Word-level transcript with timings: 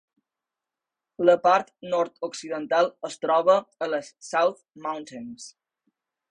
La 1.29 1.35
part 1.43 1.69
nord-occidental 1.91 2.91
es 3.11 3.19
troba 3.27 3.59
a 3.87 3.93
les 3.95 4.13
South 4.33 4.67
Mountains. 4.89 5.51